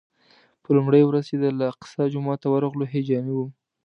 په 0.63 0.69
لومړۍ 0.77 1.03
ورځ 1.05 1.23
چې 1.29 1.35
د 1.39 1.43
الاقصی 1.53 2.05
جومات 2.13 2.39
ته 2.41 2.47
ورغلو 2.51 2.85
هیجاني 2.93 3.31
وم. 3.35 3.49